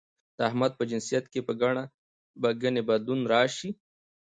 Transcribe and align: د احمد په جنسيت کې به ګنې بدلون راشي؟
د 0.37 0.39
احمد 0.49 0.71
په 0.77 0.83
جنسيت 0.89 1.25
کې 1.33 1.39
به 2.43 2.51
ګنې 2.61 2.81
بدلون 2.89 3.21
راشي؟ 3.33 3.69